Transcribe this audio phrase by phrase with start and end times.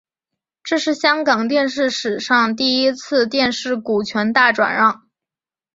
[0.63, 5.07] 这是香港电视史上第一次电视股权大转让。